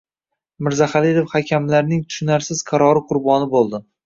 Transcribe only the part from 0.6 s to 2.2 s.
Mirzaxalilov hakamlarning